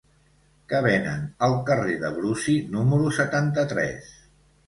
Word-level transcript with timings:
Què 0.71 0.79
venen 0.85 1.27
al 1.47 1.53
carrer 1.67 1.99
de 2.05 2.11
Brusi 2.17 2.57
número 2.77 3.13
setanta-tres? 3.21 4.09